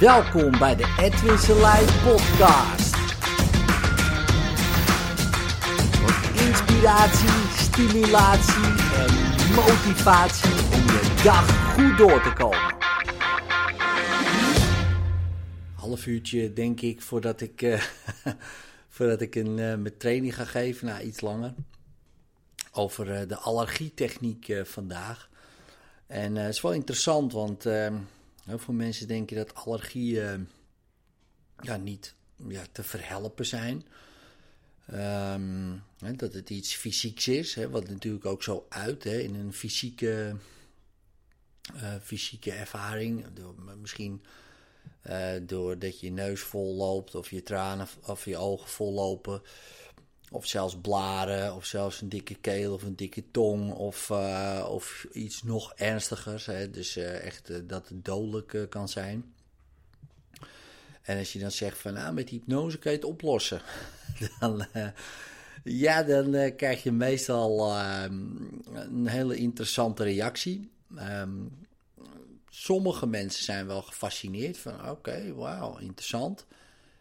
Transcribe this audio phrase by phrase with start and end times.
[0.00, 2.96] Welkom bij de Edwin Selijn podcast.
[5.96, 8.64] Voor inspiratie, stimulatie
[8.94, 9.14] en
[9.54, 12.76] motivatie om je dag goed door te komen.
[15.74, 17.82] Half uurtje denk ik voordat ik, uh,
[18.94, 21.54] voordat ik een, uh, mijn training ga geven, nou iets langer.
[22.72, 25.28] Over uh, de allergietechniek vandaag.
[26.06, 27.94] En het is wel interessant, want ehm,
[28.50, 30.48] Heel veel mensen denken dat allergieën
[31.60, 32.14] ja, niet
[32.48, 33.86] ja, te verhelpen zijn.
[34.92, 39.34] Um, hè, dat het iets fysieks is, hè, wat natuurlijk ook zo uit hè, in
[39.34, 40.36] een fysieke,
[41.74, 43.24] uh, fysieke ervaring.
[43.32, 44.22] Door, misschien
[45.06, 49.42] uh, doordat je neus vol loopt of je tranen of je ogen vol lopen.
[50.32, 55.06] Of zelfs blaren, of zelfs een dikke keel of een dikke tong, of, uh, of
[55.12, 56.46] iets nog ernstigers.
[56.46, 56.70] Hè?
[56.70, 59.34] Dus uh, echt uh, dat het dodelijk kan zijn.
[61.02, 63.62] En als je dan zegt van, nou, met hypnose kan je het oplossen.
[64.40, 64.66] dan,
[65.64, 67.76] ja, dan krijg je meestal
[68.74, 70.70] een hele interessante reactie.
[70.98, 71.50] Um,
[72.50, 76.46] sommige mensen zijn wel gefascineerd van, oké, okay, wauw, interessant.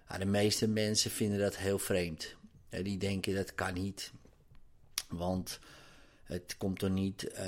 [0.07, 2.35] Maar de meeste mensen vinden dat heel vreemd.
[2.69, 4.11] Die denken dat kan niet.
[5.07, 5.59] Want
[6.23, 7.23] het komt er niet.
[7.23, 7.39] Uh,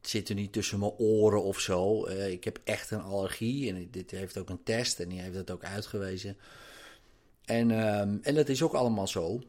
[0.00, 2.08] het zit er niet tussen mijn oren of zo.
[2.08, 3.68] Uh, ik heb echt een allergie.
[3.68, 5.00] En dit heeft ook een test.
[5.00, 6.36] En die heeft dat ook uitgewezen.
[7.44, 9.42] En, uh, en dat is ook allemaal zo.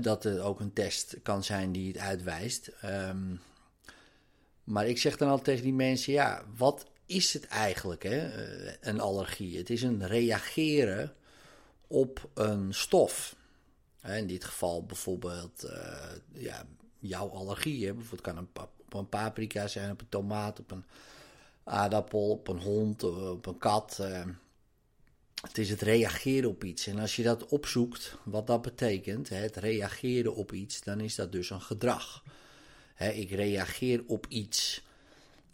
[0.00, 2.70] dat er ook een test kan zijn die het uitwijst.
[2.84, 3.40] Um,
[4.64, 8.28] maar ik zeg dan altijd tegen die mensen: ja, wat is het eigenlijk, hè?
[8.28, 9.56] Eh, een allergie?
[9.56, 11.14] Het is een reageren
[11.94, 13.36] op een stof.
[14.02, 15.72] In dit geval bijvoorbeeld uh,
[16.32, 16.66] ja,
[16.98, 17.92] jouw allergie.
[17.92, 18.48] Bijvoorbeeld kan een,
[18.84, 20.84] op een paprika zijn, op een tomaat, op een
[21.64, 23.98] aardappel, op een hond, eh, op een kat.
[24.00, 24.22] Uh,
[25.42, 26.86] het is het reageren op iets.
[26.86, 31.32] En als je dat opzoekt, wat dat betekent, het reageren op iets, dan is dat
[31.32, 32.24] dus een gedrag.
[32.98, 34.82] ik reageer op iets.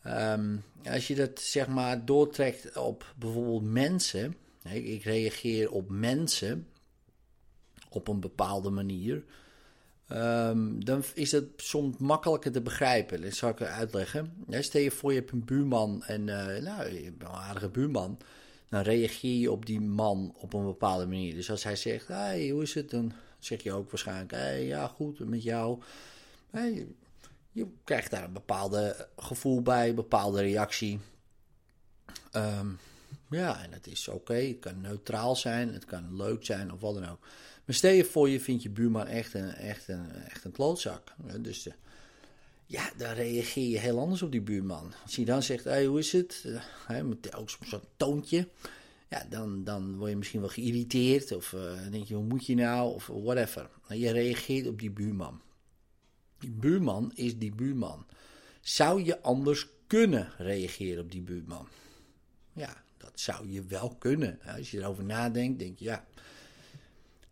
[0.07, 6.67] Um, als je dat zeg maar doortrekt op bijvoorbeeld mensen, ik reageer op mensen
[7.89, 9.25] op een bepaalde manier.
[10.13, 13.23] Um, dan is het soms makkelijker te begrijpen.
[13.23, 14.45] Dat zal ik uitleggen.
[14.49, 18.19] stel je voor, je hebt een buurman en uh, nou, je een aardige buurman.
[18.69, 21.35] Dan reageer je op die man op een bepaalde manier.
[21.35, 22.91] Dus als hij zegt, hey, hoe is het?
[22.91, 25.83] Dan zeg je ook waarschijnlijk, hey, ja goed, met jou.
[27.53, 31.01] Je krijgt daar een bepaalde gevoel bij, een bepaalde reactie.
[32.33, 32.79] Um,
[33.31, 34.35] ja, en het is oké.
[34.35, 37.21] Het kan neutraal zijn, het kan leuk zijn of wat dan ook.
[37.65, 41.15] Maar stel je voor, je vindt je buurman echt een, echt een, echt een klootzak.
[41.41, 41.73] Dus uh,
[42.67, 44.93] ja, dan reageer je heel anders op die buurman.
[45.03, 46.45] Als hij dan zegt, hey, hoe is het?
[46.89, 48.49] Uh, met ook zo'n toontje.
[49.09, 51.33] Ja, dan, dan word je misschien wel geïrriteerd.
[51.33, 52.95] Of uh, denk je, hoe moet je nou?
[52.95, 53.71] Of whatever.
[53.89, 55.41] Je reageert op die buurman.
[56.39, 58.07] Die buurman is die buurman.
[58.61, 61.69] Zou je anders kunnen reageren op die buurman?
[62.53, 64.39] Ja, dat zou je wel kunnen.
[64.57, 66.05] Als je erover nadenkt, denk je ja,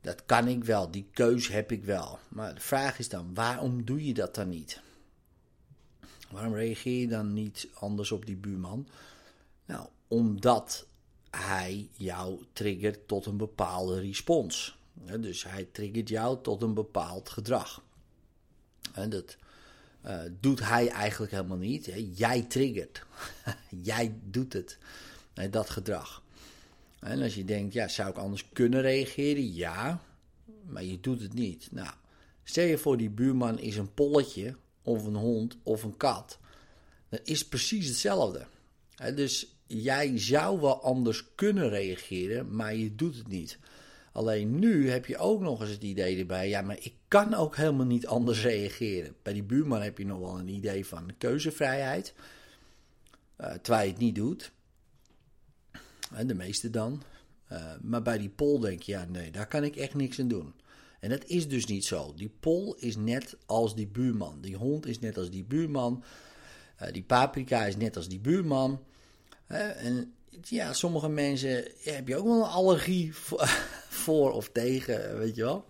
[0.00, 2.18] dat kan ik wel, die keus heb ik wel.
[2.28, 4.80] Maar de vraag is dan, waarom doe je dat dan niet?
[6.30, 8.88] Waarom reageer je dan niet anders op die buurman?
[9.64, 10.86] Nou, omdat
[11.30, 14.78] hij jou triggert tot een bepaalde respons.
[15.20, 17.82] Dus hij triggert jou tot een bepaald gedrag.
[18.92, 19.36] En dat
[20.06, 21.90] uh, doet hij eigenlijk helemaal niet.
[22.14, 23.04] Jij triggert.
[23.82, 24.78] Jij doet het
[25.46, 26.22] dat gedrag.
[27.00, 29.54] En als je denkt, ja, zou ik anders kunnen reageren?
[29.54, 30.00] Ja,
[30.66, 31.68] maar je doet het niet.
[31.70, 31.90] Nou,
[32.44, 36.38] stel je voor die buurman is een polletje, of een hond, of een kat.
[37.08, 38.46] Dat is precies hetzelfde.
[39.14, 43.58] dus jij zou wel anders kunnen reageren, maar je doet het niet.
[44.12, 47.56] Alleen nu heb je ook nog eens het idee erbij, ja, maar ik kan ook
[47.56, 49.14] helemaal niet anders reageren.
[49.22, 52.14] Bij die buurman heb je nog wel een idee van keuzevrijheid,
[53.40, 54.52] uh, terwijl je het niet doet
[56.26, 57.02] de meeste dan.
[57.52, 60.28] Uh, maar bij die pol denk je, ja nee, daar kan ik echt niks aan
[60.28, 60.54] doen.
[61.00, 62.14] En dat is dus niet zo.
[62.16, 64.40] Die pol is net als die buurman.
[64.40, 66.04] Die hond is net als die buurman.
[66.82, 68.82] Uh, die paprika is net als die buurman.
[69.46, 73.14] En ja, sommige mensen heb je ook wel een allergie
[74.04, 75.64] voor, of tegen, weet je wel.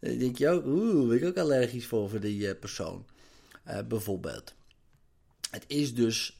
[0.00, 3.06] Dan denk je ook, oeh, ben ik ook allergisch voor voor die persoon.
[3.88, 4.54] bijvoorbeeld.
[5.50, 6.38] Het is dus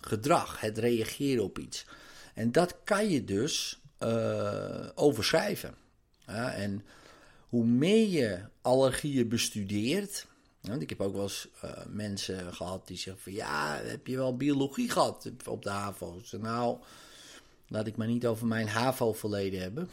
[0.00, 1.86] gedrag, het reageren op iets.
[2.36, 5.74] En dat kan je dus uh, overschrijven.
[6.26, 6.84] En
[7.48, 10.26] hoe meer je allergieën bestudeert.
[10.60, 14.16] Want ik heb ook wel eens uh, mensen gehad die zeggen van ja, heb je
[14.16, 16.20] wel biologie gehad op de HAVO?
[16.40, 16.78] nou,
[17.68, 19.90] Laat ik maar niet over mijn HAVO-verleden hebben.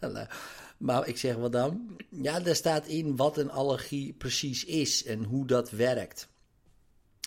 [0.76, 1.96] maar ik zeg wat dan?
[2.08, 6.28] Ja, daar staat in wat een allergie precies is en hoe dat werkt.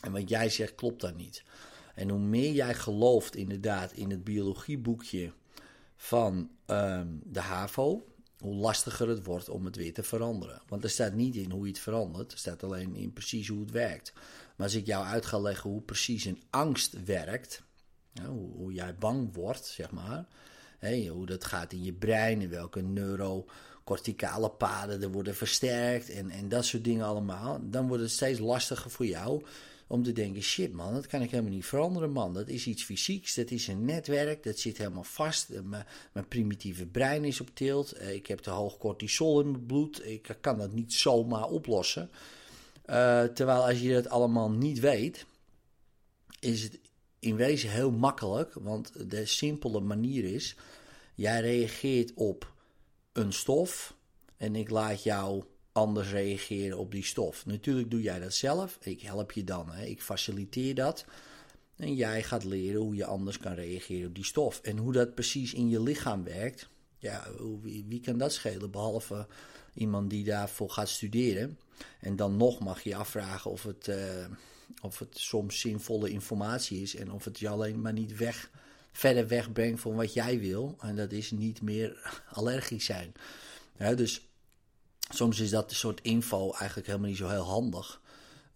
[0.02, 1.44] En wat jij zegt klopt daar niet.
[1.96, 5.32] En hoe meer jij gelooft inderdaad in het biologieboekje
[5.96, 8.06] van ehm, de HAVO,
[8.40, 10.62] hoe lastiger het wordt om het weer te veranderen.
[10.68, 13.60] Want er staat niet in hoe je het verandert, er staat alleen in precies hoe
[13.60, 14.14] het werkt.
[14.56, 17.64] Maar als ik jou uit ga leggen hoe precies een angst werkt,
[18.26, 20.26] hoe, jij bang wordt, zeg maar,
[21.10, 26.50] hoe dat gaat in je brein, in welke neurocorticale paden er worden versterkt en, en
[26.50, 29.44] dat soort dingen allemaal, dan wordt het steeds lastiger voor jou
[29.88, 32.34] om te denken: shit man, dat kan ik helemaal niet veranderen, man.
[32.34, 35.50] Dat is iets fysieks, dat is een netwerk, dat zit helemaal vast.
[35.50, 35.62] Eh,
[36.14, 37.92] mijn, primitieve brein is op tilt.
[37.92, 40.06] Eh, ik heb te hoog cortisol in mijn bloed.
[40.06, 42.10] Ik kan dat niet zomaar oplossen.
[42.90, 45.26] Uh, terwijl als je dat allemaal niet weet,
[46.40, 46.80] is het
[47.20, 48.54] in wezen heel makkelijk.
[48.54, 50.56] Want de simpele manier is:
[51.16, 52.54] jij reageert op
[53.14, 53.96] een stof
[54.38, 55.44] en ik laat jou
[55.76, 57.46] anders reageren op die stof.
[57.46, 58.78] Natuurlijk doe jij dat zelf.
[58.82, 59.72] Ik help je dan.
[59.72, 59.86] Hè.
[59.86, 61.06] Ik faciliteer dat.
[61.76, 64.60] En jij gaat leren hoe je anders kan reageren op die stof.
[64.62, 66.70] En hoe dat precies in je lichaam werkt.
[66.98, 67.28] Ja,
[67.62, 68.72] wie, kan dat schelen?
[68.72, 69.28] Behalve
[69.74, 71.60] iemand die daarvoor gaat studeren.
[72.00, 74.26] En dan nog mag je afvragen of het, uh,
[74.82, 76.96] of het soms zinvolle informatie is.
[76.96, 78.50] En of het je alleen maar niet weg,
[78.92, 80.76] verder wegbrengt van wat jij wil.
[80.80, 83.14] En dat is niet meer allergisch zijn.
[83.96, 84.28] Dus
[85.10, 88.02] soms is dat soort info eigenlijk helemaal niet zo heel handig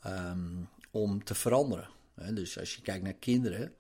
[0.06, 1.90] um, om te veranderen.
[2.34, 3.74] dus als je kijkt naar kinderen,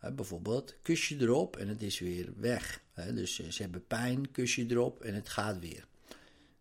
[0.00, 2.80] bijvoorbeeld, kus je erop en het is weer weg.
[3.14, 5.86] dus eh, ze hebben pijn, kus je erop en het gaat weer.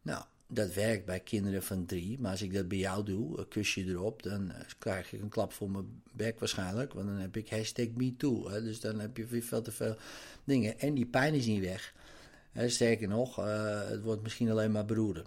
[0.02, 3.74] Nou, dat werkt bij kinderen van drie, maar als ik dat bij jou doe, kus
[3.74, 7.38] je erop, dan eh, krijg ik een klap voor mijn bek waarschijnlijk, want dan heb
[7.38, 8.50] ik hashtag MeToo.
[8.62, 9.96] Dus dan heb je veel te veel
[10.44, 10.80] dingen.
[10.80, 11.94] En die pijn is niet weg.
[12.68, 15.26] Sterker nog, het wordt misschien alleen maar beroerder.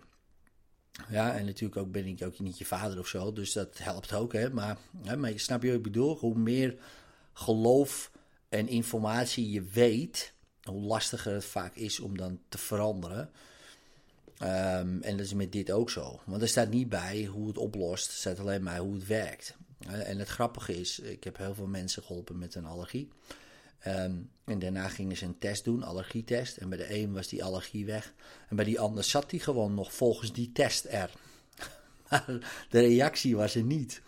[1.09, 4.13] Ja, en natuurlijk ook ben ik ook niet je vader of zo, dus dat helpt
[4.13, 4.33] ook.
[4.33, 4.51] Hè?
[4.51, 6.17] Maar, hè, maar snap je wat ik bedoel?
[6.17, 6.77] Hoe meer
[7.33, 8.11] geloof
[8.49, 10.33] en informatie je weet,
[10.63, 13.31] hoe lastiger het vaak is om dan te veranderen.
[14.43, 16.21] Um, en dat is met dit ook zo.
[16.25, 19.57] Want er staat niet bij hoe het oplost, er staat alleen bij hoe het werkt.
[19.89, 23.09] En het grappige is, ik heb heel veel mensen geholpen met een allergie.
[23.81, 26.57] Ehm, en daarna gingen ze een test doen, allergietest.
[26.57, 28.15] En bij de een was die allergie weg.
[28.49, 31.11] En bij die ander zat die gewoon nog volgens die test er.
[32.11, 32.25] maar
[32.71, 34.03] de reactie was er niet.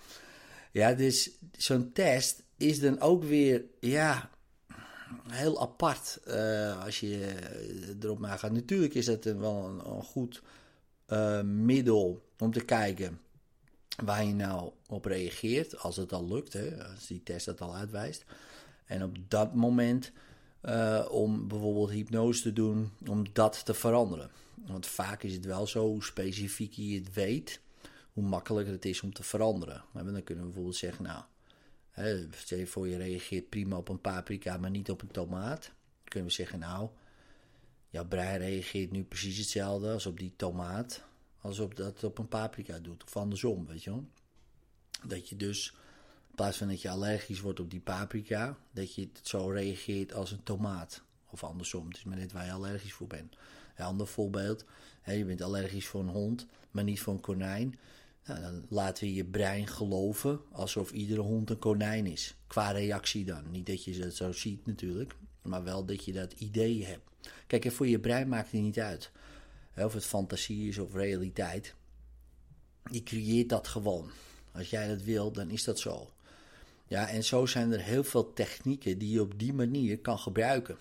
[0.73, 4.31] Ja, dus zo'n test is dan ook weer, ja,
[5.29, 7.35] heel apart uh, als je
[8.01, 8.53] erop nagaat.
[8.53, 10.43] Natuurlijk is dat wel een, goed
[11.09, 13.21] uh, middel om te kijken
[14.05, 15.79] waar je nou op reageert.
[15.79, 18.25] Als het al lukt, hè, als die test dat al uitwijst.
[18.93, 20.13] En op dat moment
[20.63, 24.31] uh, om bijvoorbeeld hypnose te doen, om dat te veranderen.
[24.55, 27.61] Want vaak is het wel zo, hoe specifiek je het weet,
[28.13, 29.85] hoe makkelijker het is om te veranderen.
[29.93, 31.23] dan kunnen we bijvoorbeeld zeggen, nou,
[31.91, 35.63] hè, je voor je reageert prima op een paprika, maar niet op een tomaat.
[35.63, 36.89] Dan kunnen we zeggen, nou,
[37.91, 41.05] jouw brein reageert nu precies hetzelfde als op die tomaat,
[41.41, 43.05] als op dat op een paprika doet.
[43.05, 44.05] Of andersom, weet je wel.
[45.07, 45.75] Dat je dus
[46.33, 50.31] in plaats van dat je allergisch wordt op die paprika, dat je zo reageert als
[50.31, 51.03] een tomaat.
[51.31, 53.37] Of andersom, het is maar net waar je allergisch voor bent.
[53.77, 54.65] Een ander voorbeeld,
[55.05, 57.79] je bent allergisch voor een hond, maar niet voor een konijn.
[58.25, 62.35] Nou, dan laten we je brein geloven alsof iedere hond een konijn is.
[62.47, 63.51] Qua reactie dan.
[63.51, 67.11] Niet dat je het zo ziet natuurlijk, maar wel dat je dat idee hebt.
[67.47, 69.11] Kijk, voor je brein maakt het niet uit.
[69.77, 71.75] Of het fantasie is of realiteit.
[72.91, 74.11] Je creëert dat gewoon.
[74.53, 76.13] Als jij dat wil, dan is dat zo.
[76.93, 80.77] Ja, en zo zijn er heel veel technieken die je op die manier kan gebruiken.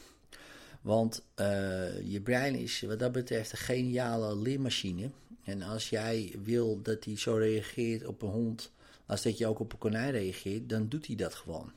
[0.81, 5.09] Want uh, je brein is wat dat betreft een geniale leermachine.
[5.43, 8.71] En als jij wil dat hij zo reageert op een hond,
[9.05, 11.71] als dat je ook op een konijn reageert, dan doet hij dat gewoon.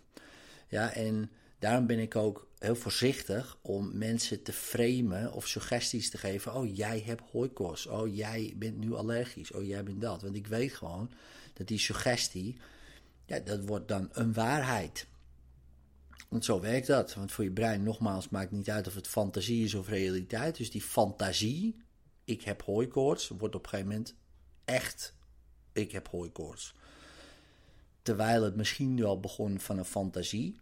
[0.69, 6.19] Ja, en daarom ben ik ook heel voorzichtig om mensen te framen of suggesties te
[6.19, 6.55] geven.
[6.55, 7.87] Oh, jij hebt hooikoorts.
[7.87, 9.53] Oh, jij bent nu allergisch.
[9.53, 10.23] Oh, jij bent dat.
[10.23, 11.11] Want ik weet gewoon
[11.53, 12.57] dat die suggestie
[13.25, 15.07] ja, dat wordt dan een waarheid.
[16.28, 17.14] Want zo werkt dat.
[17.14, 20.57] Want voor je brein, nogmaals, maakt niet uit of het fantasie is of realiteit.
[20.57, 21.76] Dus die fantasie,
[22.25, 24.14] ik heb hooikoorts, wordt op een gegeven moment
[24.64, 25.14] echt,
[25.73, 26.75] ik heb hooikoorts.
[28.02, 30.61] Terwijl het misschien wel begon van een fantasie.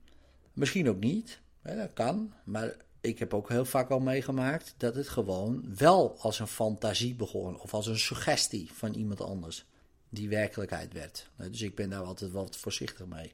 [0.52, 2.32] Misschien ook niet, dat kan.
[2.44, 7.14] Maar ik heb ook heel vaak al meegemaakt dat het gewoon wel als een fantasie
[7.14, 7.60] begon.
[7.60, 9.64] Of als een suggestie van iemand anders
[10.12, 11.30] die werkelijkheid werd.
[11.36, 13.32] Nou, dus ik ben daar altijd wat voorzichtig mee.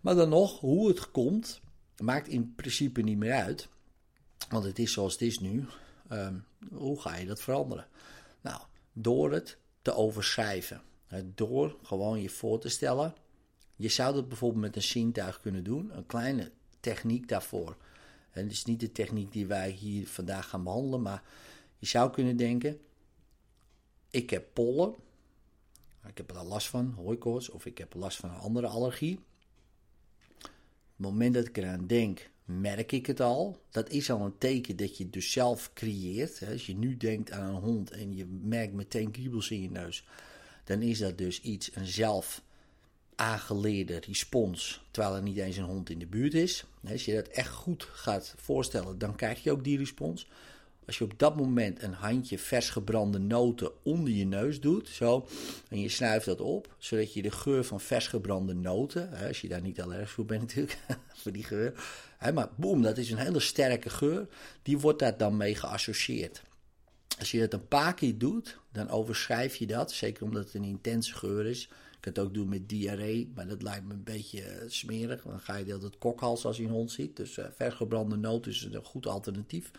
[0.00, 1.60] Maar dan nog, hoe het komt,
[1.96, 3.68] maakt in principe niet meer uit,
[4.48, 5.66] want het is zoals het is nu.
[6.08, 6.34] Ehm,
[6.72, 7.86] hoe ga je dat veranderen?
[8.40, 8.60] Nou,
[8.92, 10.82] door het te overschrijven.
[11.34, 13.14] Door gewoon je voor te stellen.
[13.76, 15.96] Je zou dat bijvoorbeeld met een zintuig kunnen doen.
[15.96, 17.76] Een kleine techniek daarvoor.
[18.30, 21.22] En het is niet de techniek die wij hier vandaag gaan behandelen, maar
[21.78, 22.80] je zou kunnen denken:
[24.10, 24.94] ik heb pollen,
[26.08, 29.18] ik heb er last van, hooikoorts, of ik heb last van een andere allergie.
[30.42, 33.60] Op het moment dat ik eraan denk, merk ik het al.
[33.70, 36.42] Dat is al een teken dat je het dus zelf creëert.
[36.50, 40.04] Als je nu denkt aan een hond en je merkt meteen kriebels in je neus,
[40.64, 42.42] dan is dat dus iets, een zelf
[43.14, 46.64] aangeleerde respons, terwijl er niet eens een hond in de buurt is.
[46.88, 50.28] Als je dat echt goed gaat voorstellen, dan krijg je ook die respons.
[50.86, 55.26] Als je op dat moment een handje vers gebrande noten onder je neus doet, zo,
[55.68, 59.48] en je snuift dat op, zodat je de geur van vers gebrande noten, als je
[59.48, 60.78] daar niet allergisch voor bent natuurlijk,
[61.22, 61.72] voor die geur,
[62.34, 64.26] maar boem, dat is een hele sterke geur,
[64.62, 66.42] die wordt daar dan mee geassocieerd.
[67.18, 70.64] Als je dat een paar keer doet, dan overschrijf je dat, zeker omdat het een
[70.64, 71.60] intense geur is.
[71.60, 75.22] Je kan het ook doen met diarree, maar dat lijkt me een beetje eh, smerig.
[75.22, 77.16] Dan ga je dat kokhals als je een hond ziet.
[77.16, 79.70] Dus uh, vers gebrande noot is een goed alternatief.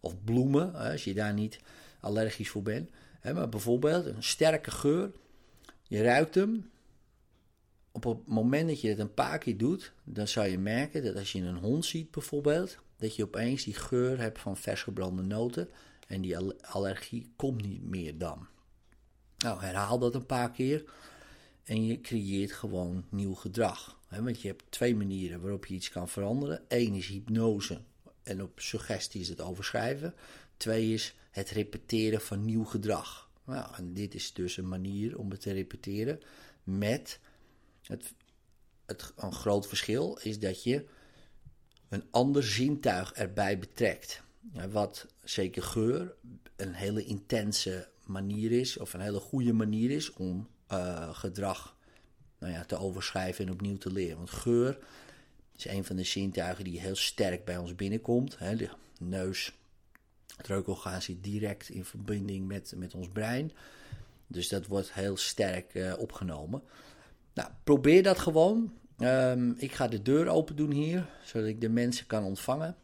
[0.00, 1.60] Of bloemen, als je daar niet
[2.00, 2.90] allergisch voor bent.
[3.22, 5.12] Maar bijvoorbeeld een sterke geur.
[5.82, 6.70] Je ruikt hem.
[7.92, 11.16] Op het moment dat je het een paar keer doet, dan zou je merken dat
[11.16, 15.22] als je een hond ziet bijvoorbeeld, dat je opeens die geur hebt van vers gebrande
[15.22, 15.68] noten.
[16.06, 18.46] En die allergie komt niet meer dan.
[19.38, 20.84] Nou, herhaal dat een paar keer.
[21.64, 23.98] En je creëert gewoon nieuw gedrag.
[24.08, 26.62] Want je hebt twee manieren waarop je iets kan veranderen.
[26.68, 27.80] Eén is hypnose
[28.22, 30.14] en op suggestie is het overschrijven.
[30.56, 33.30] Twee is het repeteren van nieuw gedrag.
[33.44, 36.20] Nou, en dit is dus een manier om het te repeteren
[36.64, 37.20] met
[37.82, 38.14] het,
[38.86, 40.86] het, een groot verschil is dat je
[41.88, 44.22] een ander zintuig erbij betrekt.
[44.70, 46.14] Wat zeker geur
[46.56, 51.76] een hele intense manier is, of een hele goede manier is om uh, gedrag
[52.38, 54.16] nou ja, te overschrijven en opnieuw te leren.
[54.16, 54.78] Want geur
[55.64, 58.38] is een van de zintuigen die heel sterk bij ons binnenkomt.
[58.38, 58.56] Hè.
[58.56, 59.52] De neus,
[60.36, 63.52] het reukorgaan zit direct in verbinding met, met ons brein.
[64.26, 66.62] Dus dat wordt heel sterk uh, opgenomen.
[67.34, 68.72] Nou, probeer dat gewoon.
[68.98, 72.76] Um, ik ga de deur open doen hier, zodat ik de mensen kan ontvangen.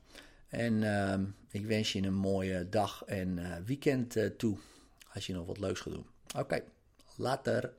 [0.49, 1.18] En uh,
[1.50, 4.56] ik wens je een mooie dag en uh, weekend uh, toe,
[5.12, 6.06] als je nog wat leuks gaat doen.
[6.37, 6.62] Oké,
[7.16, 7.73] later.